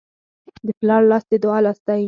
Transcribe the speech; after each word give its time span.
د 0.65 0.67
پلار 0.79 1.01
لاس 1.11 1.23
د 1.31 1.33
دعا 1.43 1.57
لاس 1.65 1.79
دی. 1.87 1.99